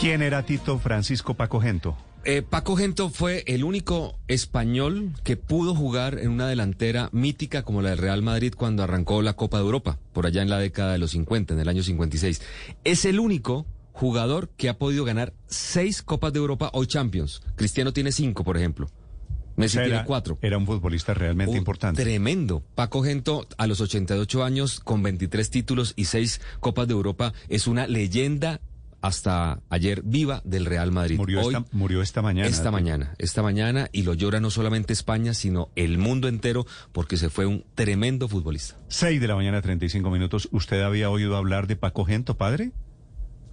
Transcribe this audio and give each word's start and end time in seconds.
¿Quién 0.00 0.22
era 0.22 0.42
Tito 0.44 0.78
Francisco 0.78 1.34
Paco 1.34 1.60
Gento? 1.60 1.96
Eh, 2.24 2.42
Paco 2.42 2.76
Gento 2.76 3.08
fue 3.10 3.44
el 3.46 3.64
único 3.64 4.18
español 4.28 5.12
que 5.24 5.36
pudo 5.36 5.74
jugar 5.74 6.18
en 6.18 6.30
una 6.30 6.48
delantera 6.48 7.08
mítica 7.12 7.62
como 7.62 7.82
la 7.82 7.90
del 7.90 7.98
Real 7.98 8.22
Madrid 8.22 8.54
cuando 8.56 8.82
arrancó 8.82 9.22
la 9.22 9.34
Copa 9.34 9.58
de 9.58 9.64
Europa, 9.64 9.98
por 10.12 10.26
allá 10.26 10.42
en 10.42 10.50
la 10.50 10.58
década 10.58 10.92
de 10.92 10.98
los 10.98 11.10
50, 11.12 11.54
en 11.54 11.60
el 11.60 11.68
año 11.68 11.82
56. 11.82 12.42
Es 12.84 13.04
el 13.04 13.20
único 13.20 13.66
jugador 13.92 14.50
que 14.56 14.68
ha 14.68 14.78
podido 14.78 15.04
ganar 15.04 15.32
seis 15.46 16.02
Copas 16.02 16.32
de 16.32 16.38
Europa 16.38 16.70
o 16.72 16.84
Champions. 16.84 17.42
Cristiano 17.56 17.92
tiene 17.92 18.12
cinco, 18.12 18.44
por 18.44 18.56
ejemplo. 18.56 18.88
Messi 19.56 19.76
O 19.76 19.80
sea, 19.80 19.82
tiene 19.84 19.96
era- 19.98 20.04
cuatro. 20.06 20.38
Era 20.40 20.56
un 20.56 20.64
futbolista 20.66 21.12
realmente 21.12 21.50
Un 21.50 21.58
importante. 21.58 22.02
Tremendo. 22.02 22.62
Paco 22.74 23.02
Gento, 23.02 23.46
a 23.58 23.66
los 23.66 23.80
88 23.82 24.44
años, 24.44 24.80
con 24.80 25.02
23 25.02 25.50
títulos 25.50 25.92
y 25.96 26.04
6 26.06 26.40
Copas 26.60 26.86
de 26.86 26.92
Europa, 26.94 27.34
es 27.48 27.66
una 27.66 27.86
leyenda 27.86 28.60
hasta 29.02 29.60
ayer 29.70 30.02
viva 30.04 30.42
del 30.44 30.66
Real 30.66 30.92
Madrid. 30.92 31.16
Murió, 31.16 31.40
Hoy, 31.42 31.54
esta, 31.54 31.66
murió 31.76 32.02
esta 32.02 32.22
mañana. 32.22 32.48
esta 32.48 32.70
mañana, 32.70 33.14
esta 33.18 33.42
mañana, 33.42 33.88
y 33.92 34.02
lo 34.02 34.14
llora 34.14 34.40
no 34.40 34.50
solamente 34.50 34.92
España, 34.92 35.34
sino 35.34 35.70
el 35.76 35.98
mundo 35.98 36.28
entero, 36.28 36.66
porque 36.92 37.16
se 37.16 37.30
fue 37.30 37.46
un 37.46 37.64
tremendo 37.74 38.28
futbolista. 38.28 38.76
6 38.88 39.20
de 39.20 39.28
la 39.28 39.36
mañana, 39.36 39.62
35 39.62 40.10
minutos. 40.10 40.48
¿Usted 40.52 40.82
había 40.82 41.10
oído 41.10 41.36
hablar 41.36 41.66
de 41.66 41.76
Paco 41.76 42.04
Gento, 42.04 42.36
padre? 42.36 42.72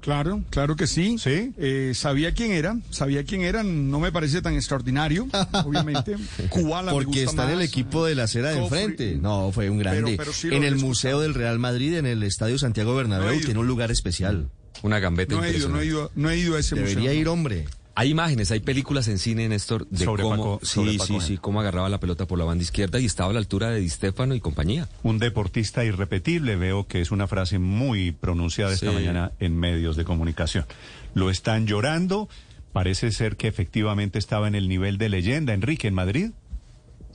Claro, 0.00 0.42
claro 0.50 0.76
que 0.76 0.86
sí. 0.86 1.16
¿Sí? 1.18 1.54
Eh, 1.56 1.92
sabía 1.94 2.34
quién 2.34 2.52
era, 2.52 2.76
sabía 2.90 3.24
quién 3.24 3.40
era, 3.40 3.62
no 3.62 4.00
me 4.00 4.12
parece 4.12 4.42
tan 4.42 4.52
extraordinario, 4.54 5.26
obviamente. 5.64 6.16
Cubala 6.50 6.92
me 6.92 6.98
Porque 6.98 7.24
gusta 7.24 7.30
está 7.30 7.44
en 7.44 7.58
el 7.58 7.62
equipo 7.62 8.04
de 8.04 8.14
la 8.14 8.24
acera 8.24 8.50
de 8.50 8.60
Cofre. 8.60 8.82
enfrente. 8.82 9.16
No, 9.18 9.50
fue 9.50 9.70
un 9.70 9.78
grande. 9.78 10.02
Pero- 10.02 10.16
pero 10.18 10.32
sí 10.34 10.48
lo 10.48 10.56
en 10.56 10.64
el. 10.64 10.76
Museo 10.76 11.20
del 11.20 11.32
Real 11.32 11.58
Madrid, 11.58 11.94
en 11.94 12.04
el 12.04 12.22
Estadio 12.22 12.58
Santiago 12.58 12.94
Bernabéu, 12.94 13.40
tiene 13.40 13.60
un 13.60 13.66
lugar 13.66 13.90
especial. 13.90 14.50
Una 14.82 14.98
gambeta 14.98 15.34
No 15.34 15.44
he 15.44 15.56
ido, 15.56 15.68
no 15.68 15.80
he 15.80 15.86
ido, 15.86 16.10
no 16.14 16.30
he 16.30 16.36
ido 16.38 16.56
a 16.56 16.60
ese 16.60 16.74
Debería 16.74 16.98
museo. 17.10 17.14
ir, 17.14 17.28
hombre. 17.28 17.64
Hay 17.96 18.10
imágenes, 18.10 18.50
hay 18.50 18.58
películas 18.58 19.06
en 19.06 19.18
cine, 19.20 19.48
Néstor, 19.48 19.86
de 19.88 20.04
Sobre 20.04 20.24
cómo, 20.24 20.54
Paco- 20.58 20.66
sobre 20.66 20.92
sí, 20.92 20.98
Paco 20.98 21.20
sí, 21.20 21.26
sí, 21.28 21.38
cómo 21.38 21.60
agarraba 21.60 21.88
la 21.88 22.00
pelota 22.00 22.26
por 22.26 22.38
la 22.40 22.44
banda 22.44 22.64
izquierda 22.64 22.98
y 22.98 23.04
estaba 23.06 23.30
a 23.30 23.32
la 23.32 23.38
altura 23.38 23.70
de 23.70 23.78
Di 23.78 23.88
Stéfano 23.88 24.34
y 24.34 24.40
compañía. 24.40 24.88
Un 25.04 25.20
deportista 25.20 25.84
irrepetible, 25.84 26.56
veo 26.56 26.88
que 26.88 27.00
es 27.00 27.12
una 27.12 27.28
frase 27.28 27.60
muy 27.60 28.10
pronunciada 28.10 28.72
esta 28.72 28.88
Sí. 28.90 28.94
mañana 28.94 29.30
en 29.38 29.56
medios 29.56 29.94
de 29.96 30.02
comunicación. 30.04 30.66
Lo 31.14 31.30
están 31.30 31.68
llorando, 31.68 32.28
parece 32.72 33.12
ser 33.12 33.36
que 33.36 33.46
efectivamente 33.46 34.18
estaba 34.18 34.48
en 34.48 34.56
el 34.56 34.68
nivel 34.68 34.98
de 34.98 35.08
leyenda, 35.08 35.54
Enrique, 35.54 35.86
en 35.86 35.94
Madrid. 35.94 36.30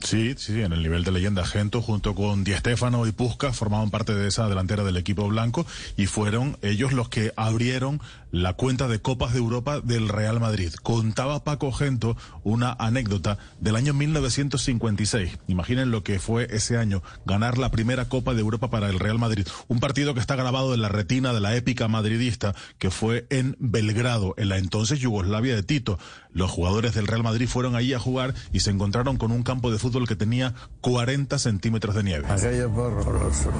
Sí, 0.02 0.34
sí, 0.38 0.62
en 0.62 0.72
el 0.72 0.82
nivel 0.82 1.04
de 1.04 1.12
leyenda. 1.12 1.44
Gento 1.44 1.82
junto 1.82 2.14
con 2.14 2.42
Di 2.42 2.54
Stéfano 2.54 3.06
y 3.06 3.12
Puskas 3.12 3.56
formaban 3.56 3.90
parte 3.90 4.14
de 4.14 4.28
esa 4.28 4.48
delantera 4.48 4.82
del 4.82 4.96
equipo 4.96 5.28
blanco 5.28 5.66
y 5.96 6.06
fueron 6.06 6.56
ellos 6.62 6.92
los 6.92 7.08
que 7.10 7.32
abrieron 7.36 8.00
la 8.32 8.54
cuenta 8.54 8.88
de 8.88 9.00
Copas 9.00 9.32
de 9.32 9.40
Europa 9.40 9.80
del 9.80 10.08
Real 10.08 10.40
Madrid. 10.40 10.72
Contaba 10.82 11.44
Paco 11.44 11.72
Gento 11.72 12.16
una 12.44 12.72
anécdota 12.78 13.38
del 13.60 13.76
año 13.76 13.92
1956. 13.92 15.38
Imaginen 15.48 15.90
lo 15.90 16.02
que 16.02 16.18
fue 16.18 16.46
ese 16.50 16.76
año, 16.76 17.02
ganar 17.26 17.58
la 17.58 17.70
primera 17.70 18.08
Copa 18.08 18.34
de 18.34 18.40
Europa 18.40 18.70
para 18.70 18.88
el 18.88 19.00
Real 19.00 19.18
Madrid. 19.18 19.46
Un 19.68 19.80
partido 19.80 20.14
que 20.14 20.20
está 20.20 20.36
grabado 20.36 20.74
en 20.74 20.80
la 20.80 20.88
retina 20.88 21.32
de 21.32 21.40
la 21.40 21.56
épica 21.56 21.88
madridista 21.88 22.54
que 22.78 22.90
fue 22.90 23.26
en 23.30 23.56
Belgrado, 23.58 24.34
en 24.38 24.48
la 24.48 24.58
entonces 24.58 25.00
Yugoslavia 25.00 25.54
de 25.54 25.62
Tito. 25.62 25.98
Los 26.32 26.50
jugadores 26.50 26.94
del 26.94 27.08
Real 27.08 27.24
Madrid 27.24 27.48
fueron 27.48 27.74
allí 27.74 27.92
a 27.92 27.98
jugar 27.98 28.34
y 28.52 28.60
se 28.60 28.70
encontraron 28.70 29.16
con 29.16 29.32
un 29.32 29.42
campo 29.42 29.72
de 29.72 29.78
fútbol 29.78 29.89
que 30.06 30.16
tenía 30.16 30.54
40 30.80 31.38
centímetros 31.38 31.94
de 31.94 32.02
nieve. 32.02 32.26
Aquello 32.28 32.70
fue 32.70 32.84
horroroso. 32.84 33.50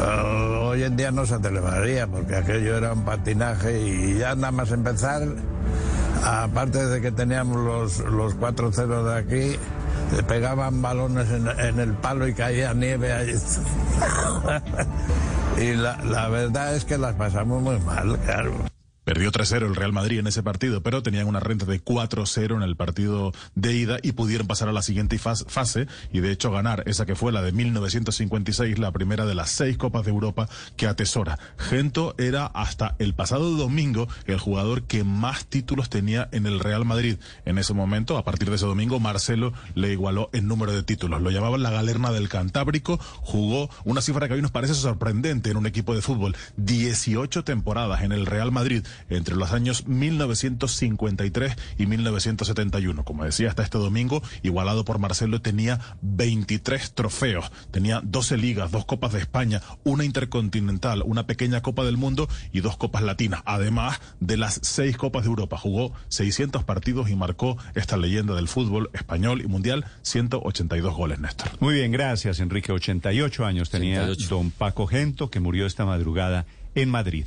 Ah, 0.00 0.22
Hoy 0.62 0.82
en 0.82 0.96
día 0.96 1.10
no 1.10 1.24
se 1.26 1.38
celebraría 1.38 2.06
porque 2.06 2.36
aquello 2.36 2.76
era 2.76 2.92
un 2.92 3.04
patinaje 3.04 3.80
y 3.80 4.18
ya 4.18 4.34
nada 4.34 4.50
más 4.50 4.70
empezar, 4.70 5.22
aparte 6.24 6.86
de 6.86 7.00
que 7.00 7.12
teníamos 7.12 7.64
los, 7.64 7.98
los 8.12 8.34
cuatro 8.34 8.72
ceros 8.72 9.06
de 9.06 9.16
aquí, 9.16 9.56
le 10.14 10.22
pegaban 10.24 10.82
balones 10.82 11.30
en, 11.30 11.48
en 11.48 11.80
el 11.80 11.92
palo 11.94 12.28
y 12.28 12.34
caía 12.34 12.74
nieve 12.74 13.12
ahí. 13.12 13.34
y 15.62 15.74
la, 15.74 15.96
la 16.04 16.28
verdad 16.28 16.76
es 16.76 16.84
que 16.84 16.98
las 16.98 17.14
pasamos 17.14 17.62
muy 17.62 17.78
mal, 17.80 18.18
claro. 18.20 18.52
Perdió 19.06 19.30
3-0 19.30 19.64
el 19.68 19.76
Real 19.76 19.92
Madrid 19.92 20.18
en 20.18 20.26
ese 20.26 20.42
partido, 20.42 20.82
pero 20.82 21.00
tenían 21.00 21.28
una 21.28 21.38
renta 21.38 21.64
de 21.64 21.80
4-0 21.80 22.56
en 22.56 22.62
el 22.62 22.74
partido 22.74 23.32
de 23.54 23.72
ida 23.72 23.98
y 24.02 24.10
pudieron 24.12 24.48
pasar 24.48 24.68
a 24.68 24.72
la 24.72 24.82
siguiente 24.82 25.16
fas- 25.16 25.44
fase 25.46 25.86
y 26.12 26.18
de 26.18 26.32
hecho 26.32 26.50
ganar 26.50 26.82
esa 26.86 27.06
que 27.06 27.14
fue 27.14 27.30
la 27.30 27.40
de 27.40 27.52
1956, 27.52 28.80
la 28.80 28.90
primera 28.90 29.24
de 29.24 29.36
las 29.36 29.50
seis 29.50 29.76
Copas 29.76 30.04
de 30.04 30.10
Europa 30.10 30.48
que 30.76 30.88
atesora. 30.88 31.38
Gento 31.56 32.16
era 32.18 32.46
hasta 32.46 32.96
el 32.98 33.14
pasado 33.14 33.52
domingo 33.52 34.08
el 34.26 34.40
jugador 34.40 34.82
que 34.82 35.04
más 35.04 35.46
títulos 35.46 35.88
tenía 35.88 36.28
en 36.32 36.46
el 36.46 36.58
Real 36.58 36.84
Madrid. 36.84 37.16
En 37.44 37.58
ese 37.58 37.74
momento, 37.74 38.18
a 38.18 38.24
partir 38.24 38.50
de 38.50 38.56
ese 38.56 38.66
domingo, 38.66 38.98
Marcelo 38.98 39.52
le 39.76 39.92
igualó 39.92 40.30
el 40.32 40.48
número 40.48 40.72
de 40.72 40.82
títulos. 40.82 41.22
Lo 41.22 41.30
llamaban 41.30 41.62
la 41.62 41.70
galerna 41.70 42.10
del 42.10 42.28
Cantábrico, 42.28 42.98
jugó 43.20 43.70
una 43.84 44.00
cifra 44.00 44.26
que 44.26 44.34
a 44.34 44.36
mí 44.36 44.42
nos 44.42 44.50
parece 44.50 44.74
sorprendente 44.74 45.50
en 45.50 45.58
un 45.58 45.66
equipo 45.66 45.94
de 45.94 46.02
fútbol. 46.02 46.34
18 46.56 47.44
temporadas 47.44 48.02
en 48.02 48.10
el 48.10 48.26
Real 48.26 48.50
Madrid 48.50 48.84
entre 49.08 49.36
los 49.36 49.52
años 49.52 49.86
1953 49.86 51.56
y 51.78 51.86
1971. 51.86 53.04
Como 53.04 53.24
decía, 53.24 53.48
hasta 53.48 53.62
este 53.62 53.78
domingo, 53.78 54.22
igualado 54.42 54.84
por 54.84 54.98
Marcelo, 54.98 55.40
tenía 55.40 55.80
23 56.02 56.92
trofeos. 56.92 57.50
Tenía 57.70 58.00
12 58.02 58.36
ligas, 58.36 58.70
dos 58.70 58.84
Copas 58.84 59.12
de 59.12 59.20
España, 59.20 59.62
una 59.84 60.04
Intercontinental, 60.04 61.02
una 61.04 61.26
pequeña 61.26 61.62
Copa 61.62 61.84
del 61.84 61.96
Mundo 61.96 62.28
y 62.52 62.60
dos 62.60 62.76
Copas 62.76 63.02
Latinas. 63.02 63.42
Además 63.44 64.00
de 64.20 64.36
las 64.36 64.60
seis 64.62 64.96
Copas 64.96 65.24
de 65.24 65.28
Europa. 65.28 65.58
Jugó 65.58 65.92
600 66.08 66.64
partidos 66.64 67.10
y 67.10 67.16
marcó 67.16 67.56
esta 67.74 67.96
leyenda 67.96 68.34
del 68.34 68.48
fútbol 68.48 68.90
español 68.92 69.42
y 69.42 69.46
mundial 69.46 69.84
182 70.02 70.94
goles, 70.94 71.18
Néstor. 71.18 71.48
Muy 71.60 71.74
bien, 71.74 71.92
gracias, 71.92 72.40
Enrique. 72.40 72.72
88 72.72 73.44
años 73.44 73.70
tenía 73.70 74.02
88. 74.02 74.34
don 74.34 74.50
Paco 74.50 74.86
Gento, 74.86 75.30
que 75.30 75.40
murió 75.40 75.66
esta 75.66 75.84
madrugada 75.84 76.46
en 76.74 76.90
Madrid. 76.90 77.24